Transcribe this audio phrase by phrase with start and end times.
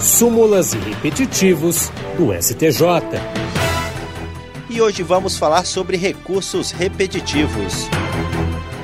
[0.00, 2.82] súmulas e repetitivos do STJ.
[4.68, 7.88] E hoje vamos falar sobre recursos repetitivos.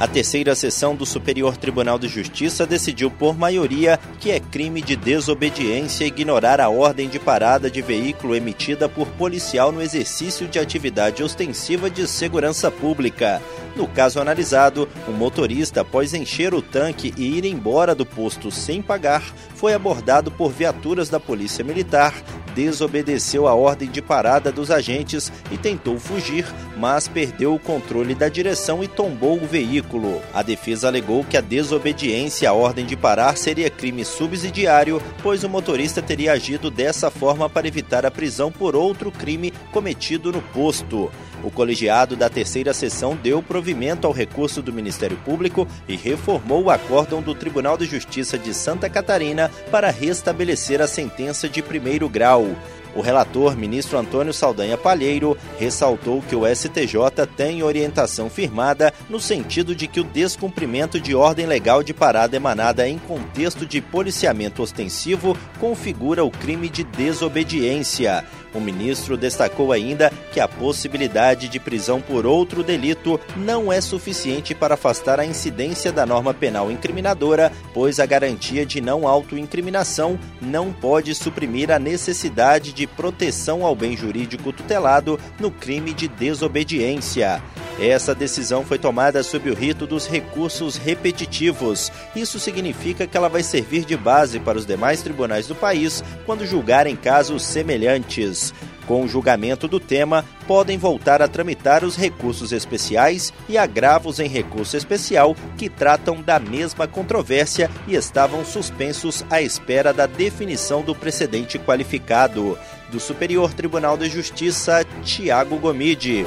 [0.00, 4.96] A terceira sessão do Superior Tribunal de Justiça decidiu por maioria que é crime de
[4.96, 11.22] desobediência ignorar a ordem de parada de veículo emitida por policial no exercício de atividade
[11.22, 13.42] ostensiva de segurança pública.
[13.76, 18.80] No caso analisado, o motorista, após encher o tanque e ir embora do posto sem
[18.80, 19.22] pagar,
[19.54, 22.14] foi abordado por viaturas da Polícia Militar,
[22.60, 26.44] desobedeceu a ordem de parada dos agentes e tentou fugir,
[26.76, 30.20] mas perdeu o controle da direção e tombou o veículo.
[30.34, 35.48] A defesa alegou que a desobediência à ordem de parar seria crime subsidiário, pois o
[35.48, 41.10] motorista teria agido dessa forma para evitar a prisão por outro crime cometido no posto.
[41.42, 46.70] O colegiado da terceira sessão deu provimento ao recurso do Ministério Público e reformou o
[46.70, 52.49] acórdão do Tribunal de Justiça de Santa Catarina para restabelecer a sentença de primeiro grau.
[52.94, 59.74] O relator, ministro Antônio Saldanha Palheiro, ressaltou que o STJ tem orientação firmada no sentido
[59.74, 65.36] de que o descumprimento de ordem legal de parada emanada em contexto de policiamento ostensivo
[65.60, 68.24] configura o crime de desobediência.
[68.54, 74.54] O ministro destacou ainda que a possibilidade de prisão por outro delito não é suficiente
[74.54, 80.72] para afastar a incidência da norma penal incriminadora, pois a garantia de não autoincriminação não
[80.72, 87.42] pode suprimir a necessidade de proteção ao bem jurídico tutelado no crime de desobediência.
[87.80, 91.90] Essa decisão foi tomada sob o rito dos recursos repetitivos.
[92.14, 96.44] Isso significa que ela vai servir de base para os demais tribunais do país quando
[96.46, 98.52] julgarem casos semelhantes.
[98.86, 104.28] Com o julgamento do tema, podem voltar a tramitar os recursos especiais e agravos em
[104.28, 110.94] recurso especial que tratam da mesma controvérsia e estavam suspensos à espera da definição do
[110.94, 112.58] precedente qualificado.
[112.90, 116.26] Do Superior Tribunal de Justiça, Tiago Gomide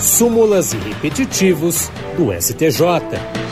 [0.00, 3.47] súmulas e repetitivos do STJ.